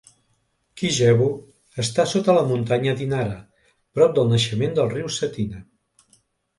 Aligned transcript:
Kijevo 0.81 1.27
està 1.83 2.07
sota 2.15 2.35
la 2.39 2.47
muntanya 2.53 2.97
Dinara, 3.05 3.39
prop 4.01 4.19
del 4.19 4.35
naixement 4.35 4.79
del 4.83 4.95
riu 4.99 5.17
Cetina. 5.23 5.67